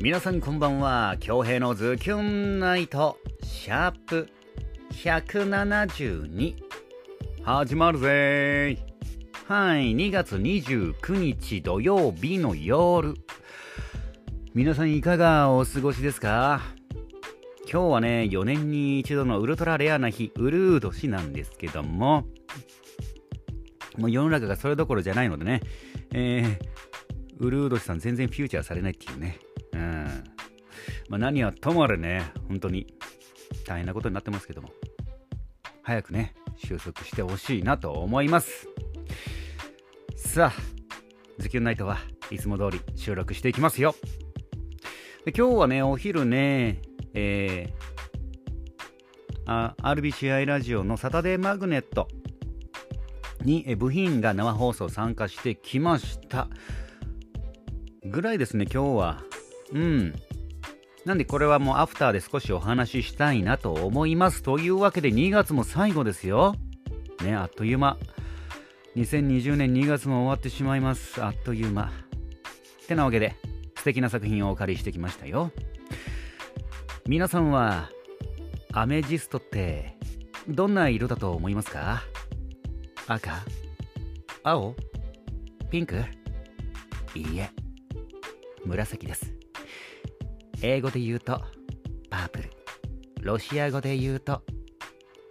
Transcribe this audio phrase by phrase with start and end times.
[0.00, 1.16] 皆さんこんばんは。
[1.18, 3.18] 京平のズキュンナイト。
[3.42, 4.28] シャープ
[4.92, 6.54] 172
[7.42, 8.78] 始まるぜ。
[9.48, 9.96] はい。
[9.96, 13.14] 2月29日土曜日の夜。
[14.54, 16.60] 皆さんいかがお過ごしですか？
[17.68, 22.24] 今日はね4年に一度のウルトラレアな日ウルー年なんですけども。
[23.96, 25.60] もう世の中がそれどころじゃないのでね、
[26.12, 26.56] えー、
[27.40, 29.40] ウルード氏さん全然フューチャーされないっていうね。
[29.78, 30.24] うん。
[31.08, 32.86] まあ何はともあれね、本当に
[33.66, 34.70] 大変なことになってますけども、
[35.82, 38.68] 早くね、収束してほしいなと思います。
[40.16, 40.52] さあ、
[41.38, 41.98] ズキュンナイトは
[42.30, 43.94] いつも通り収録していきますよ。
[45.24, 46.82] で今日はね、お昼ね、
[47.14, 52.08] えー、RBCI ラジオのサタデーマグネット
[53.42, 56.48] に部品が生放送参加してきました
[58.04, 59.22] ぐらいですね今日は
[59.72, 60.14] うん。
[61.04, 66.54] なんでこれはもうアフターで少しお話ししたいなと思いますというわけで2月も最後ですよ。
[67.22, 67.96] ねあっという間。
[68.96, 71.22] 2020年2月も終わってしまいます。
[71.22, 71.92] あっという間。
[72.84, 73.36] ってなわけで
[73.76, 75.50] 素敵な作品をお借りしてきましたよ。
[77.06, 77.90] 皆さんは
[78.72, 79.96] アメジストって
[80.48, 82.02] どんな色だと思いますか？
[83.06, 83.30] 赤
[84.42, 84.74] 青
[85.70, 86.02] ピンク
[87.14, 87.50] いいえ
[88.64, 89.37] 紫です。
[90.62, 91.40] 英語で言うと
[92.10, 92.50] パープル
[93.20, 94.42] ロシア語で言うと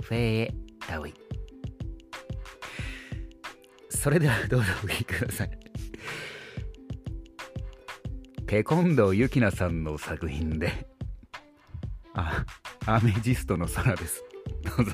[0.04, 0.52] フェー
[0.88, 1.14] ダウィ
[3.90, 5.50] それではどうぞお聞きください。
[8.46, 10.88] テコンドーユキナさんの作品で
[12.14, 12.46] あ
[12.86, 14.24] アメジストの空です。
[14.64, 14.94] どうぞ。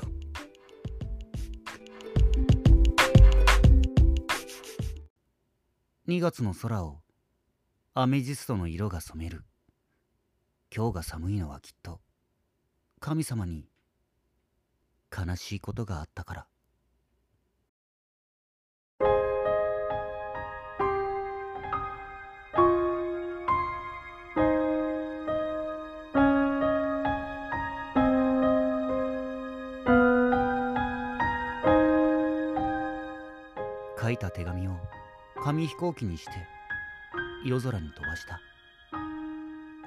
[6.08, 6.98] 2月の空を
[7.94, 9.44] アメジストの色が染める。
[10.76, 12.00] 今日が寒いのはきっと。
[12.98, 13.68] 神様に
[15.16, 16.46] 悲しいことがあったから。
[34.02, 34.72] 書いた手紙を
[35.44, 36.32] 紙飛行機にして
[37.44, 38.40] 夜空に飛ばした。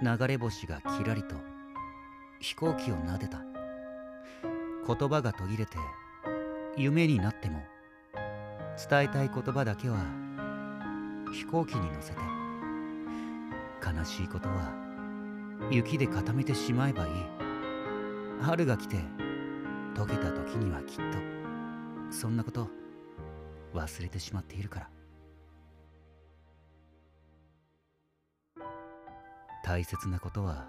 [0.01, 1.35] 流れ星がキラリと
[2.39, 3.41] 飛行機を撫でた。
[4.85, 5.77] 言葉が途切れて
[6.77, 7.61] 夢になっても
[8.89, 9.97] 伝えたい言葉だけは
[11.33, 12.19] 飛行機に乗せて。
[13.97, 14.73] 悲しいことは
[15.71, 17.11] 雪で固めてしまえばいい。
[18.41, 18.97] 春が来て
[19.95, 21.03] 溶けた時にはきっと。
[22.11, 22.69] そんなこと
[23.73, 24.96] 忘れてしまっているから。
[29.67, 30.63] 大切なことは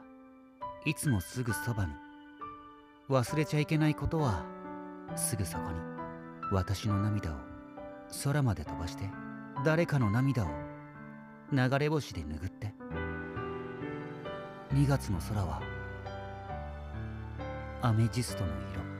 [0.84, 1.92] いつもすぐそばに。
[3.08, 4.44] 忘れちゃいけないことは
[5.14, 5.78] すぐそこに。
[6.50, 7.34] 私の涙を
[8.24, 9.08] 空まで飛ばして
[9.64, 10.48] 誰かの涙を
[11.52, 12.74] 流れ星で拭って。
[14.72, 15.62] 2月の空は
[17.82, 18.97] アメジストの色。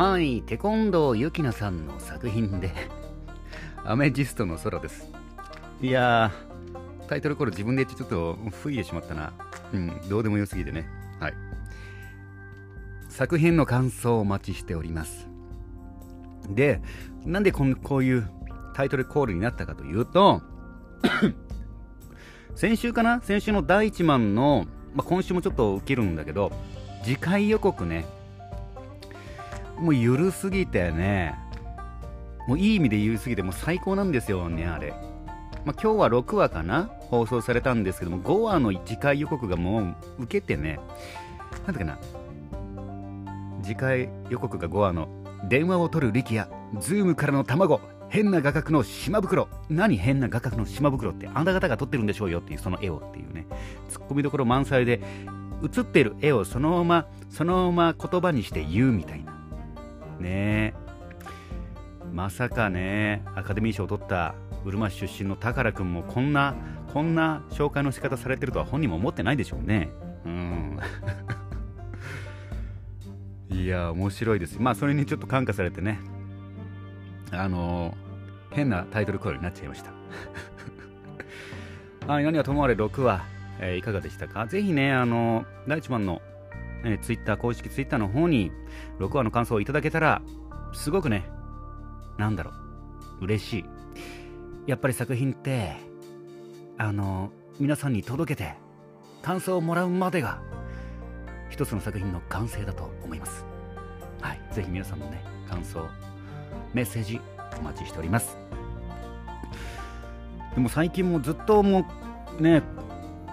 [0.00, 2.72] はい、テコンドーユキナさんの作品で
[3.84, 5.12] アメジストの空です。
[5.82, 9.34] いやー、タイトルコール自分で言ってちょっと吹いてしまったな。
[9.74, 10.88] うん、どうでもよすぎてね。
[11.20, 11.34] はい。
[13.10, 15.28] 作品の感想をお待ちしております。
[16.48, 16.80] で、
[17.26, 18.30] なんでこんこういう
[18.72, 20.40] タイトルコールになったかというと、
[22.56, 23.20] 先週かな？
[23.20, 26.52] 先週の第1万の、まあ、今週もちょっと受けるんだけど、
[27.04, 28.06] 次回予告ね、
[29.80, 31.34] もうゆるすぎてね、
[32.46, 34.92] もういい意味でゆるすぎて、もう最高なんですよね、あれ。
[35.64, 40.78] まあ、今日は6話かな放送されたんですけども、5話の次回予告がもう受けてね、
[41.52, 41.98] なんだっけな、
[43.62, 45.08] 次回予告が5話の、
[45.48, 46.50] 電話を取る力也、
[46.80, 49.48] ズームからの卵、変な画角の島袋。
[49.68, 53.46] 何変な画角の島袋って、あんた方が撮ってるんでしょうよっていう、その絵をっていうね、
[53.88, 55.00] ツッコミどころ満載で、
[55.62, 59.29] 映ってる絵をそのまま、そのまま言葉にして言うみたいな。
[60.20, 60.74] ね。
[62.12, 64.34] まさかねアカデミー賞を取った
[64.64, 66.54] うるま市出身の宝くんもこんな
[66.92, 69.90] こんな紹介の仕方されてるとは本人も思ってないでしょうね。
[70.24, 70.78] うん。
[73.50, 74.60] いや面白いです。
[74.60, 76.00] まあそれにちょっと感化されてね。
[77.30, 79.92] あのー、変なタイトルコールになっちゃいました。
[82.12, 83.24] はい何はともあれ6話、
[83.60, 84.46] えー、いかがでしたか？
[84.46, 86.20] ぜひねあのー、第1番の
[86.84, 88.50] えー、ツイッター、公式ツイッターの方に
[88.98, 90.22] 6話の感想をいただけたら
[90.72, 91.28] すごくね
[92.18, 92.52] なんだろ
[93.20, 93.64] う嬉しい。
[94.66, 95.74] やっぱり作品って
[96.78, 98.54] あの皆さんに届けて
[99.22, 100.40] 感想をもらうまでが
[101.50, 103.44] 一つの作品の完成だと思います。
[104.20, 105.86] はいぜひ皆さんのね感想
[106.72, 107.20] メッセージ
[107.58, 108.36] お待ちしております。
[110.54, 111.86] でも最近もずっとも
[112.38, 112.62] うね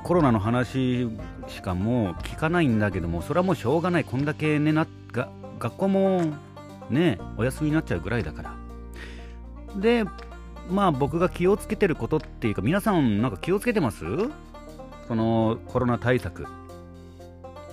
[0.04, 1.08] コロナの話
[1.48, 4.04] しかもう聞かないんだけどもそれはもうしょうがない。
[4.04, 5.30] こんだけねなが
[5.60, 6.22] 学校も
[6.90, 8.54] ねお休みになっちゃうぐらいだから。
[9.80, 10.06] で
[10.70, 14.06] まあ僕が気をつけてることっていうか皆さんなんか気をつけてます？
[15.08, 16.46] そのコロナ対策。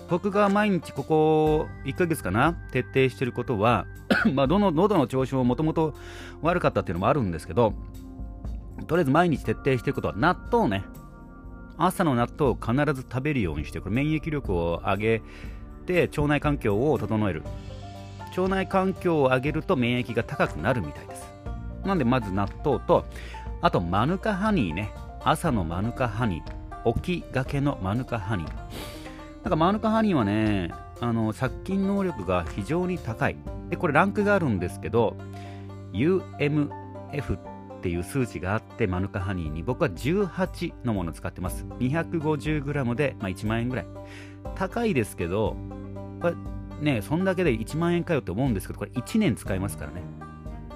[0.09, 3.87] 僕が毎日ここ1ヶ月かな徹底してることは
[4.35, 5.95] まあどの喉の調子ももともと
[6.43, 7.73] 悪かったっていうのもあるんですけど
[8.87, 10.85] とりあえず毎日徹底してることは納豆ね。
[11.77, 15.23] 朝の納豆を必ず食べるようにしてこれ免疫力を上げ
[15.87, 17.43] て腸内環境を整える。
[18.37, 21.33] 腸内環境を上げると免疫が高くなるみたいです。
[21.85, 23.05] なんでまず納豆と
[23.61, 24.93] あとマヌカハニーね。
[25.23, 28.49] 朝のマヌカハニー起きがけのマヌカハニー。
[29.43, 33.37] なんかマヌカハニーはねあの殺菌能力が非常に高い。
[33.69, 35.17] でこれランクがあるんですけど
[35.93, 37.39] UMF っ
[37.85, 41.67] ていう数値があってマヌカハニーに僕は18のものを使ってます。
[41.81, 43.87] 250g で、まあ、1万円ぐらい。
[44.55, 45.55] 高いですけど
[46.23, 46.35] これ
[46.81, 50.01] ねそんだけで1万円かよって思うんですけどこれ1年使えますからね。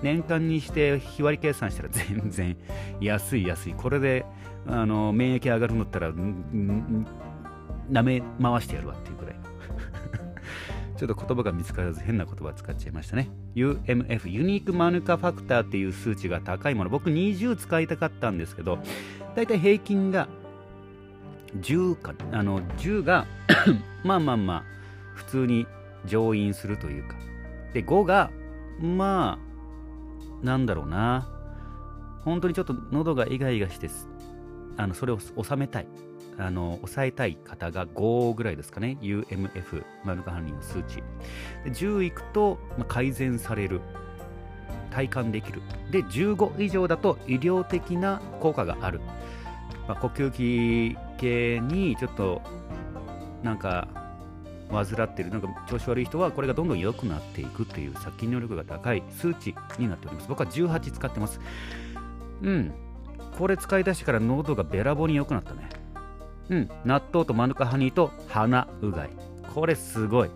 [0.03, 2.59] 年間にして日割り計算したら全然
[3.01, 3.73] 安い安い。
[3.73, 4.27] これで
[4.67, 9.37] あの免疫上がるんだったら舐め回してやるわっていうくらい。
[10.99, 13.31] ちょっと言葉が見つからず変な言葉使っちゃいましたね。
[13.55, 16.91] UMF ユニークマヌカファクターっていう数値が高いもの。
[16.91, 18.81] 僕20使いたかったんですけど
[19.37, 20.29] だいたい平均が
[21.61, 23.27] 10かあの10が
[24.03, 24.65] まあまあまあ
[25.15, 25.69] 普通に
[26.05, 27.15] 乗員するというか。
[27.73, 28.33] で5が
[28.81, 29.39] ま
[30.43, 31.29] あなんだろうな。
[32.25, 33.89] 本当にちょっと喉がイガイガして
[34.77, 35.87] あのそれを収めたい。
[36.39, 38.97] あの抑えたい方が5ぐらいですかね。
[39.01, 41.03] UMF マルカハンリンの数値。
[41.65, 43.81] で10いくと、まあ、改善される。
[44.91, 45.61] 体感できる。
[45.91, 49.01] で15以上だと医療的な効果がある、
[49.87, 52.43] まあ、呼吸器系にちょっと
[53.43, 53.89] なんか
[54.71, 55.31] 患ってる。
[55.31, 60.29] なんか調子悪い人はこれがどんどん良くなっていくっていう殺菌能力が高い数値になっております。
[60.29, 61.41] 僕は18使ってます。
[62.43, 62.73] うん。
[63.39, 65.69] これ使い出してから喉がべらぼうに良くなったね。
[66.51, 69.11] うん納豆とマヌカハニーと鼻うがい。
[69.55, 70.31] これすごい。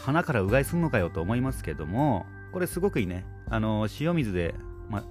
[0.00, 3.24] 鼻からうがいすんのかよと思いますけどもこれすごくいいね。
[3.48, 4.54] あの塩水で、
[4.88, 5.04] ま、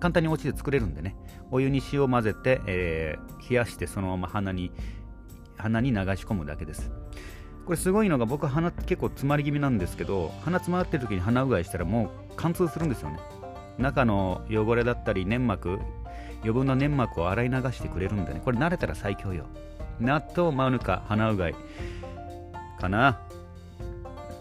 [0.00, 1.16] 簡単にお家で作れるんでね。
[1.50, 4.70] お湯に塩混ぜて、えー、冷やしてそのまま鼻に
[5.56, 6.90] 鼻に流し込むだけです。
[7.64, 13.18] これすごいのが僕鼻結構詰まり気味なんですけど鼻詰まってる時に鼻うがいしたらもう貫通するんですよね。
[13.78, 15.78] 中の汚れだったり粘膜
[16.40, 18.40] 余分な粘膜を洗い流してくれるんでね。
[18.44, 19.46] これ慣れたら最強よ。
[20.00, 21.54] 納豆マヌカ鼻うがい
[22.80, 23.20] かな。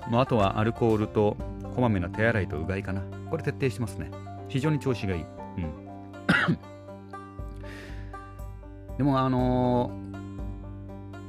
[0.09, 1.35] もうあとはアルコールと
[1.75, 3.01] こまめな手洗いとうがいかな。
[3.29, 4.11] これ徹底してますね。
[4.47, 5.21] 非常に調子がいい。
[5.21, 5.71] うん。
[8.97, 10.07] でもあのー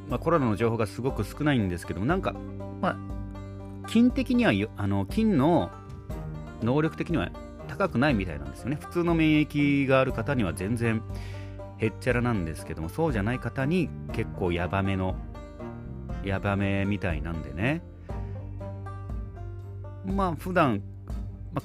[0.08, 2.34] まあ、コロナの情報がすごく少ないんですけども、なんか、
[2.80, 5.70] まあ、菌的にはあの菌の
[6.62, 7.30] 能力的には
[7.68, 8.78] 高くないみたいなんですよね。
[8.80, 11.02] 普通の免疫がある方には全然
[11.78, 15.16] へっちゃらなんですけども、そうじゃない方に結構ヤバめの、
[16.24, 17.82] ヤバめみたいなんでね。
[20.04, 20.82] まあ、普段、
[21.52, 21.62] ま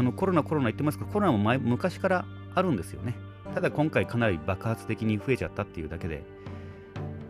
[0.00, 3.14] あ、のコロナコロナ言ってますけど、コロナも前昔からあるんですよね。
[3.54, 6.24] ただ今回かなり爆発的に増えちゃったっていうだけで、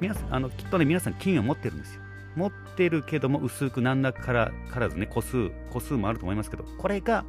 [0.00, 2.02] 皆さんあのきっとね皆さん金を持ってるんですよ
[2.36, 7.24] 持ってるけども薄くなんだからからずね個数個数もあると思いますけどこれが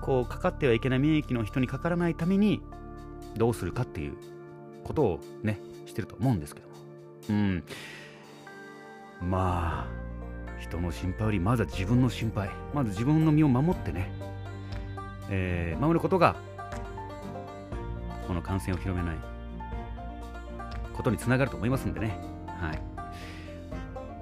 [0.00, 2.62] こうかかってはいけない免疫の人にかからないために
[3.36, 4.16] どうするかっていう
[4.84, 6.74] ことをねしてると思うんですけども
[7.28, 7.64] うん
[9.20, 14.12] まあ人の心配よりまずは自分の心配まず自分の身を守ってね、
[15.30, 16.36] えー、守ることが
[18.26, 19.16] この感染を広めない
[21.00, 22.16] ことにつながると思いますんでね。
[22.46, 22.82] はい。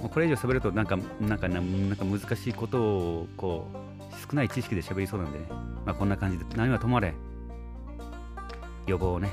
[0.09, 3.98] これ以上喋るとなんか、なんか、なんか難しいことを、こう、
[4.31, 5.47] 少ない知識で喋りそうなんでね。
[5.87, 7.15] まあこんな感じで、何はともあれ、
[8.87, 9.31] 予防をね、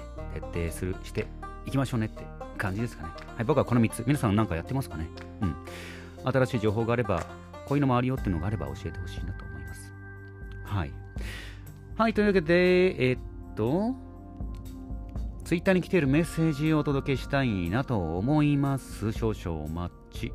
[0.54, 1.28] 徹底する、して
[1.66, 2.24] いきましょうねって
[2.58, 3.10] 感じですかね。
[3.36, 4.04] はい、僕はこの3つ。
[4.06, 5.08] 皆さん何かやってますかね？
[5.42, 5.56] うん。
[6.24, 7.20] 新しい情報があれば、
[7.66, 9.94] こういうのもあるよっていうのがあれば教えてほしいなと思います。
[10.64, 10.92] はい。
[11.98, 13.20] はい、というわけで、えー、っ
[13.56, 13.96] と、
[15.44, 19.12] ツイッターに来ているメッセージをお届けしたいなと思います。
[19.12, 20.34] 少々お待ち。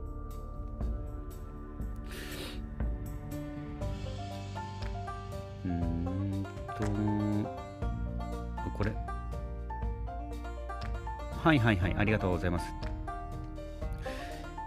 [11.50, 12.73] はいはいはい、ありがとうございます。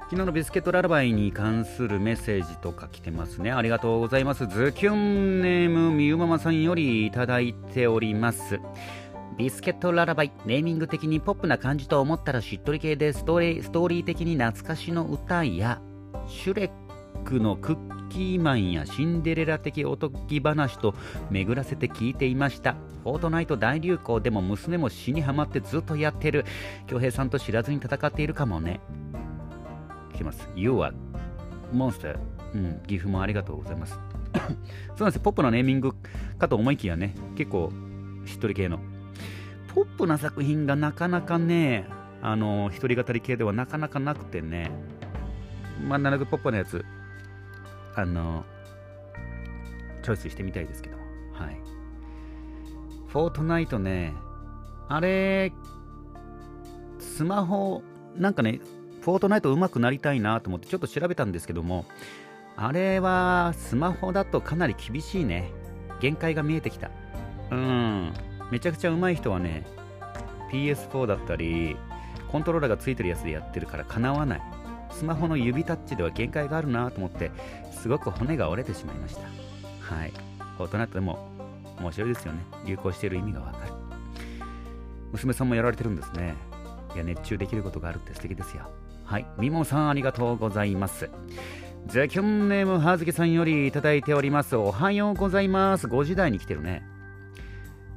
[0.09, 3.53] 昨日のビスケットララバイに関するメッセージとか来てますね。
[3.53, 4.47] ありがとうございます。
[4.47, 8.59] ズキュンネームみゆママさんよりいただいております。
[9.37, 15.81] ビスケットララバイ、ネーミング的にポップな感じと思ったらしっとり系でストーリーストーリー的に懐かしの歌や、
[16.27, 20.93] シュレックのクッキーマンやシンデレラ的おとぎ話と
[21.31, 22.75] 巡らせて聞いていました。
[23.03, 26.45] フォートナイト大流行でも娘も死にはまってずっとやってる。
[26.85, 28.81] 恭平さんと知らずに戦っているかもね。
[30.13, 30.47] 来てます。
[30.55, 30.93] You は
[31.71, 32.19] モンスター。
[32.53, 33.99] うん、岐阜もありがとうございます。
[34.37, 35.93] そうなんですポップなネーミング
[36.37, 37.71] かと思いきやね、結構
[38.25, 38.79] しっとり系の。
[39.73, 41.87] ポップな作品がなかなかね、
[42.21, 44.69] あの、一人語り系ではなかなかなくてね、
[45.83, 46.85] まあ、なるべくポップなやつ、
[47.95, 48.45] あの、
[50.03, 50.97] チョイスしてみたいですけど、
[51.33, 51.57] はい。
[53.07, 54.13] フォートナイトね、
[54.89, 55.51] あれ、
[56.99, 57.83] スマホ、
[58.15, 58.59] なんかね、
[59.01, 61.85] フォートナイト上手くなりたいなと思ってちょっと調べたんですけども、
[62.55, 65.51] あれはスマホだとかなり厳しいね。
[65.99, 66.91] 限界が見えてきた。
[67.51, 68.13] うん。
[68.51, 69.65] めちゃくちゃ上手い人はね、
[70.51, 71.75] PS4 だったり、
[72.31, 74.41] コントローラーがついてるやつでやってるからかなわない。
[74.91, 77.31] スマホの指タッチでは限界があるなと思って、
[77.83, 79.23] すごく骨が折れてしまいました。
[79.93, 80.13] はい。
[80.57, 81.27] フォートナイトでも
[81.81, 82.39] 面白いですよね。
[82.65, 83.73] 流行している意味がわかる。
[85.11, 86.33] 娘さんもやられてるんですね。
[86.95, 88.69] いや、熱中できることがあるって素敵ですよ。
[89.03, 89.25] はい。
[89.37, 91.09] みもさんありがとうございます。
[91.87, 94.55] ゼキュンネームはずきさんよりいただいております。
[94.55, 95.87] おはようございます。
[95.87, 96.83] 5時台に来てるね。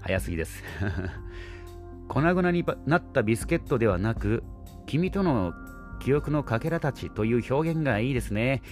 [0.01, 0.65] 早すぎです。
[2.09, 4.43] 粉々になったビスケットではなく、
[4.87, 5.55] 君との
[6.01, 8.63] 記憶のかけらたちという表現がいいですね。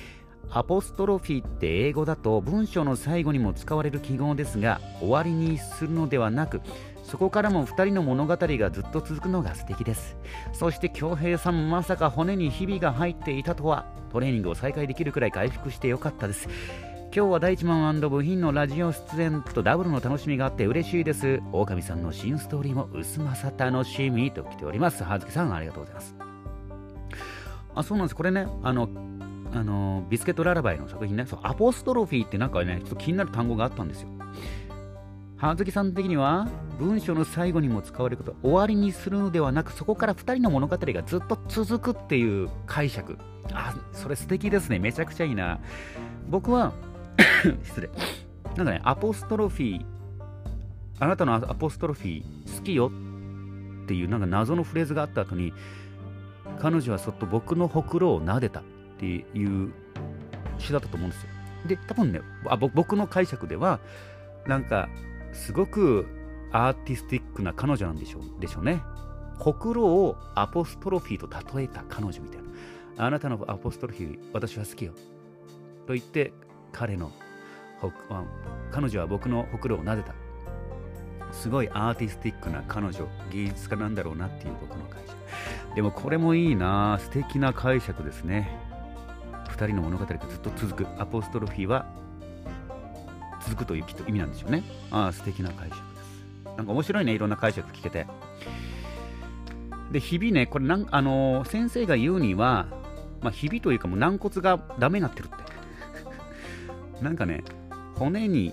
[0.50, 6.60] アポストロフィーって英語だと文章の最後にも使われる記号ですが終わりにするのではなく
[7.02, 10.16] そこからも2人の物語がずっと続くのが素敵です。
[10.52, 16.48] そして恭平さんまさか骨にひびが入っていたとはトレーニングを再開できるくらい回復してよかったです。
[17.14, 21.40] 今日は第一マン部品のラジオ出演とダブルの楽しみがあって嬉しいです。
[21.52, 25.04] 狼さんの新ストーリーも薄まさ楽しみと来ております。
[25.04, 26.16] はずきさんありがとうございます。
[27.76, 28.16] あそうなんです。
[28.16, 28.88] これねあの
[29.54, 31.26] あのビスケットララバイの作品ね。
[31.26, 34.08] そうアポストロフィーってなんかねちょっと気になる単語があったんですよ。
[35.37, 43.16] 葉月さん的には文章の最後にも使われること終わりにするのではなくそこから2人の物語がずっと続くっていう解釈。
[43.52, 44.78] あそれ素敵ですね。
[44.78, 45.61] めちゃくちゃいいな。
[46.28, 46.73] 僕は
[47.62, 47.90] 失礼。
[48.56, 49.84] なんかねアポストロフィー
[50.99, 52.90] あなたのアポストロフィー好きよ
[53.84, 55.52] っていうなんか謎のフレーズがあった後に
[56.58, 58.62] 彼女はそっと僕のほくろを撫でた。
[59.23, 59.73] っていう
[60.58, 61.28] 詩だったと思うんですよ
[61.66, 63.80] で多分ねあ僕の解釈では
[64.46, 64.88] なんか
[65.32, 66.06] すごく
[66.54, 68.80] アーティスティックな彼女なんでしょうでしょうね。
[69.38, 72.42] ほくろをアポストロフィーと例えた彼女みたい
[72.96, 73.04] な。
[73.04, 74.92] あなたのアポストロフィー、私は好きよ。
[75.88, 76.32] と言って、
[76.70, 77.11] 彼の
[78.70, 80.14] 彼女は僕のほくろを撫でた。
[81.32, 85.18] すごいアーティスティックな彼女、芸術家なんだろうなっていう僕の解釈。
[85.75, 88.49] でもこれもいいな素敵な解釈ですね。
[89.54, 90.87] 二人の物語がずっと続く。
[91.00, 91.87] アポストロフィーは
[93.40, 94.64] 続くというきっと意味なんでしょうね。
[94.90, 96.00] ああ、素敵な解釈で
[96.50, 96.56] す。
[96.56, 98.08] なんか面白いね、いろんな解釈聞けて。
[99.92, 102.66] で、ひびね、これなん、あのー、先生が言うには、
[103.23, 105.37] まあ、ひびというかもう軟骨がダメになってるって。
[107.00, 107.44] なんかね、
[107.94, 108.52] 骨に、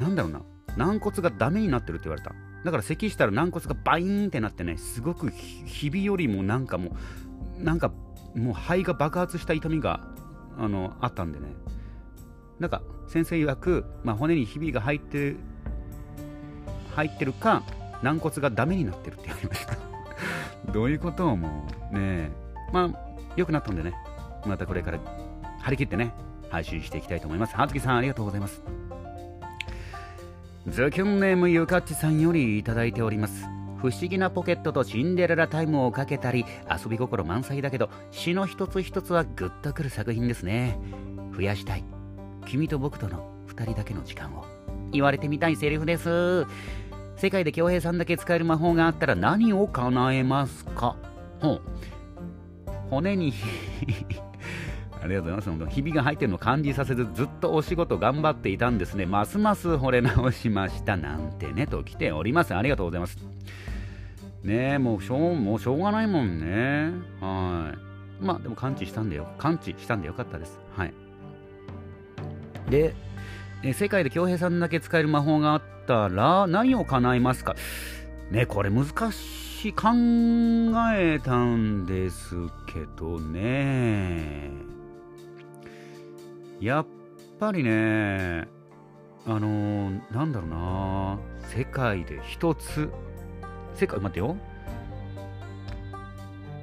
[0.00, 0.40] なんだろうな、
[0.78, 2.34] 軟骨がダメになってるって言われた。
[2.64, 6.96] だから咳したら軟骨がバインってなってね、すごくひびよりもなんかも
[7.60, 7.92] う、なんか
[8.36, 10.00] もう肺が爆発した痛みが
[10.58, 11.46] あのあったんでね、
[12.58, 15.36] なんか先生曰く、まあ、骨にひびが入ってる
[16.94, 17.62] 入ってるか
[18.02, 19.76] 軟骨がダメになってるって言われました。
[20.72, 22.30] どういうことをもうね。
[22.72, 22.90] まあ
[23.36, 23.92] 良くなったんでね。
[24.46, 24.98] またこれから
[25.60, 26.12] 張り切ってね
[26.50, 27.56] 配信していきたいと思います。
[27.56, 28.62] はずきさんありがとうございます。
[30.66, 33.55] ズキュンネームゆかっちさんよりいただいております。
[33.86, 40.76] 不思議なポケットとシンデレラタイムをかけたり遊び心満載だけど詩の一つ一つはグッとくる作品ですね
[41.36, 41.84] 増やしたい
[42.46, 44.44] 君と僕との2人だけの時間を
[44.90, 46.46] 言われてみたいセリフです
[47.16, 50.96] 世界で恭平さんだけ使える魔法があったら何を叶えますか？
[51.40, 51.62] ほう
[52.90, 53.32] 骨に
[55.00, 55.74] ありがとうございます。
[55.74, 59.06] ひびが入ってるのを感じさせず、ずっとお仕事頑張っていたんですね。
[59.06, 60.96] ますます惚れ直しました。
[60.96, 62.54] なんてね、と来ております。
[62.54, 63.18] ありがとうございます。
[64.42, 66.92] ねえ、もうしょう、もうしょうがないもんね。
[67.20, 67.72] は
[68.20, 68.24] い。
[68.24, 69.28] まあ、でも感知したんだよ。
[69.38, 70.58] 感知したんでよかったです。
[70.76, 70.94] はい。
[72.70, 72.94] で、
[73.62, 77.56] え世界で恭平さんだけ使える魔法があったら何を叶えますか？
[78.30, 79.88] ねこれ難しし考
[80.94, 84.50] えたんですけどね
[86.60, 86.86] やっ
[87.40, 88.46] ぱりね
[89.26, 92.90] あのー、なんだろうな世界で一つ
[93.76, 94.36] 世界待ってよ。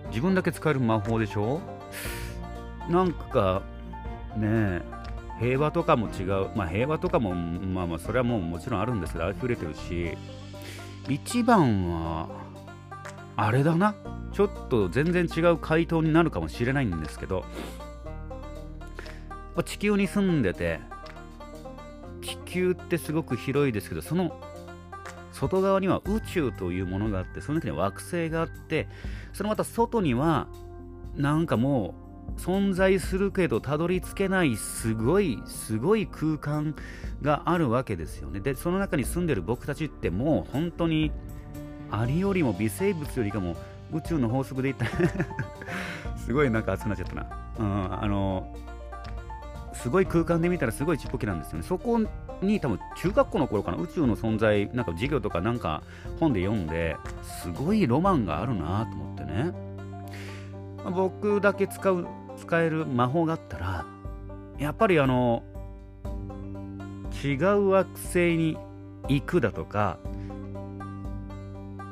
[0.10, 1.62] 自分だけ使える魔法でしょ？
[2.89, 3.62] なんか
[4.36, 4.82] ねえ
[5.39, 6.50] 平和とかも違う。
[6.55, 10.17] まあ平和とかもまあまあそれはもうもちろんあるんですけど溢れてるし
[11.10, 12.29] 一番は
[13.36, 13.96] あれだな。
[14.32, 17.46] ちょっと全然違う回答になるかもしれないんですけど
[19.63, 20.79] 地球に住んでて
[22.22, 24.36] 地球ってすごく広いですけどその
[25.34, 28.88] 外側には宇宙というものがあってその中には惑星があって
[29.34, 30.48] そのまた外には
[31.16, 31.96] なんかも
[32.38, 36.75] う存在するけどたどり着けないすごいすごい空間
[37.22, 41.12] があるわけですよねでその中に住んでる僕たちってもう本当に
[41.92, 43.56] アリよりも微生物よりかも
[43.92, 44.98] 宇宙の法則で言った
[46.18, 47.25] すごいなんか熱くなっちゃったな、
[47.60, 48.56] うん、あの
[49.74, 51.63] すごい空間で見たらすごいちっぽけなんですよね。
[51.63, 52.00] そこ
[52.44, 55.84] に多分中学校の頃かな宇宙の存在なんか授業とかなんか
[56.20, 59.52] 本で読んですごいロマンがあるなと思ってね。
[60.84, 62.08] ま、僕だけ使う
[62.38, 63.86] 使える魔法があったら
[64.60, 65.44] やっぱりあの
[67.24, 68.58] 違う惑星に
[69.08, 69.98] 行くだとか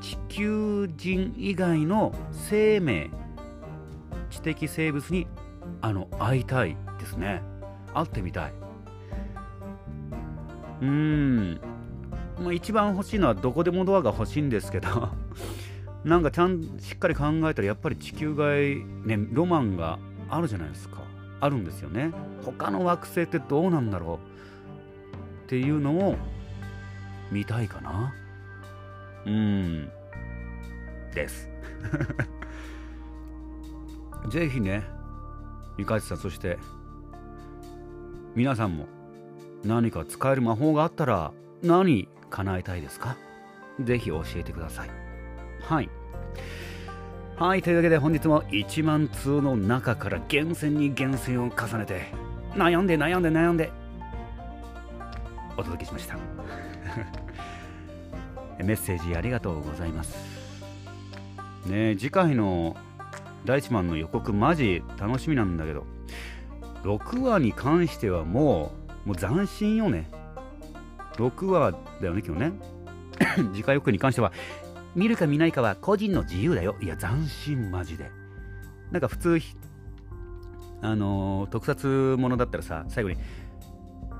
[0.01, 3.09] 地球人以外の生命
[4.29, 5.27] 知的生物に
[5.81, 7.41] あの会いたいですね。
[7.93, 8.60] 会ってみたい。
[10.81, 11.59] うーん。
[12.39, 15.09] まあ、一番欲しいのはどこでもドアが欲しいんですけど
[16.03, 21.01] なんかちゃんしっかり考えたらやっぱり地球外ねロマンがあるじゃないですか。
[21.39, 22.11] あるんですよね。
[22.43, 24.19] 他の惑星ってどうなんだろ
[25.43, 26.15] うっていうのを
[27.31, 28.13] 見たいかな。
[29.25, 29.89] うん。
[31.13, 31.49] です。
[34.29, 34.83] ぜひね
[35.77, 36.57] 三勝さんそして
[38.35, 38.87] 皆さんも
[39.63, 43.17] 何か使える魔法があったら何叶えたいですか？
[43.79, 44.89] ぜひ教えてください。
[45.61, 45.89] はい。
[47.37, 52.03] はい、というわけで本日も1万通の中から厳選に厳選を重ねて
[52.53, 53.71] 悩んで悩んで悩んで
[55.57, 56.17] お届けしました。
[58.63, 60.15] メッセージありがとうございます。
[61.65, 62.75] ね次回の
[63.45, 65.85] 第一番の予告マジ楽しみなんだけど
[66.83, 70.09] 6話に関してはもうもう斬新よね。
[71.15, 72.53] 6話だよね今日ね。
[73.53, 74.31] 次回予告に関しては
[74.95, 76.75] 見るか見ないかは個人の自由だよ。
[76.81, 78.11] いや斬新マジで。
[78.91, 79.39] なんか普通
[80.81, 83.17] あのー、特撮ものだったらさ最後に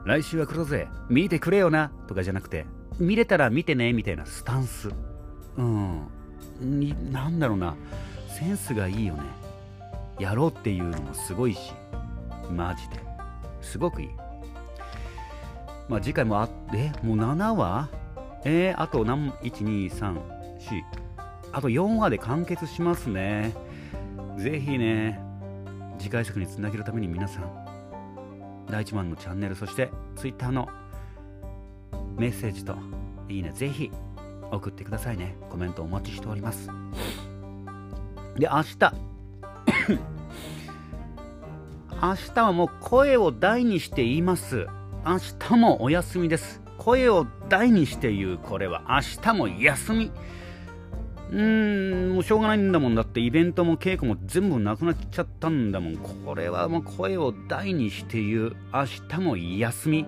[0.05, 2.65] 来週は来るぜ見てくれよなとかじゃなくて
[2.99, 4.89] 見れたら見てねみたいなスタンス。
[5.57, 6.07] うん。
[7.11, 7.75] なんだろうな。
[8.27, 9.23] センスがいいよね。
[10.19, 11.73] やろうっていうのもすごいし。
[12.51, 13.03] マジで。
[13.61, 14.09] すごくいい
[15.91, 17.89] まあ次回もあえもう7話？
[18.45, 20.21] えー、あと何？123 4
[21.51, 23.53] あと4話で完結しますね。
[24.37, 25.19] ぜひね
[25.99, 30.69] 次回作につなげるために皆さん第1番のチャンネルそして Twitter の
[32.15, 32.77] メッセージと
[33.27, 33.91] いいねぜひ
[34.49, 35.35] 送ってくださいね。
[35.49, 36.69] コメントお待ちしております。
[38.37, 38.93] で明日。
[42.01, 44.67] 明日はもう声を大にして言います。
[45.03, 46.61] 明日もお休みです。
[46.77, 50.11] 声を大にして言うこれは明日も休み。
[51.31, 55.97] うーんもうしょうがないんだもんだってイベントも稽古も全部なくなっちゃったんだもん。
[55.97, 60.05] これはもう声を大にして言う明日も休み。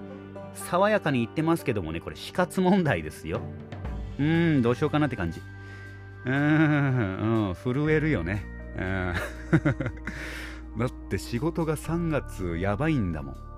[0.54, 3.42] 爽やかに言ってますけどもねこれ死活問題ですよ。
[4.20, 5.42] うーんどうしようかなって感じ。
[6.26, 8.46] うーん、うん、震えるよね。
[8.78, 9.14] うん。
[10.78, 13.53] だって仕事が3月やばいんだもん。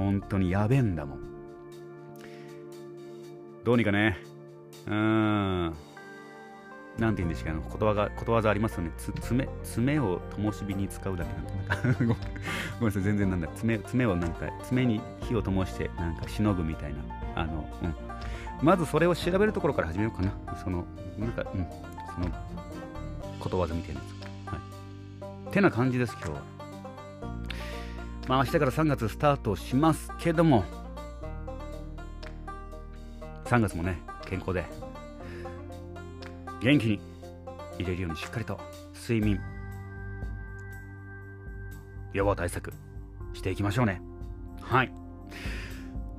[0.00, 1.20] 本当にやべえんだもん
[3.64, 4.18] どうにかね
[4.86, 5.74] うーん
[6.98, 8.92] なんて言うんですかことわがことわざありますよね。
[8.98, 12.14] つ爪爪を灯火に使うだけなんか ごめん
[12.86, 13.48] なさい、全然なんだ。
[13.56, 16.98] 爪爪をなんか、爪に火を灯してなんかしのぐみたいな。
[17.36, 17.94] あの、うん。
[18.62, 20.32] まずそれを調べるところから始めようかな。
[20.62, 20.84] その、
[21.18, 21.66] なんか、うん。
[22.14, 22.26] その、
[23.38, 24.06] ことわざみたいなや
[24.44, 24.52] つ。
[24.52, 25.52] はい。
[25.52, 26.59] てな感じです、今日は。
[28.28, 30.64] まあ明日から3月スタートしますけども、
[33.44, 34.64] 3月もね、健康で
[36.60, 37.00] 元気に
[37.78, 38.60] 入れるようにしっかりと
[38.94, 39.40] 睡眠
[42.12, 42.72] 予防対策
[43.34, 44.00] していきましょうね。
[44.60, 44.92] はい。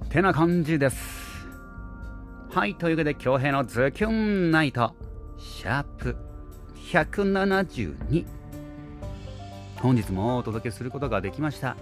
[0.10, 1.22] てな感じです。
[2.54, 4.94] はいというわけで恭平のズキュンナイト
[5.38, 6.18] シャープ
[6.92, 8.26] 172
[9.78, 11.78] 本日もお届けすることができました。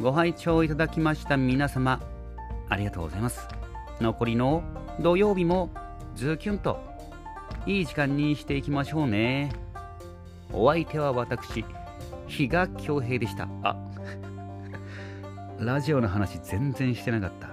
[0.00, 2.00] ご拝聴いただきました皆様
[2.68, 3.48] ありがとうございます。
[4.00, 4.62] 残りの
[5.00, 5.70] 土曜日も
[6.14, 6.78] ズキュンと
[7.66, 9.50] いい時間にしていきましょうね。
[10.52, 11.64] お相手は私
[12.28, 13.48] 比嘉恭平でした。
[13.64, 13.76] あ
[15.58, 17.48] ラジオの話全然してなかった。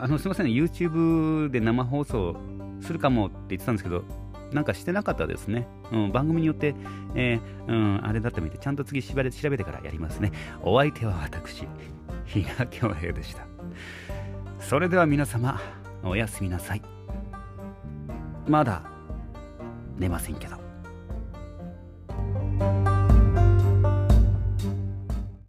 [0.00, 2.36] あのすいません YouTube で生放送
[2.80, 4.04] するかもって言ってたんですけど
[4.52, 5.66] なんかしてなかったですね。
[5.92, 6.74] うん、番組によって、
[7.14, 8.58] えー、うん、あれだったみたい。
[8.58, 10.32] ちゃんと次調べ調べてからやりますね。
[10.62, 11.66] お相手は私、
[12.26, 13.46] 比嘉恭平でした。
[14.60, 15.60] それでは皆様、
[16.02, 16.82] おやすみなさい。
[18.46, 18.82] まだ
[19.98, 20.57] 寝ませんけど。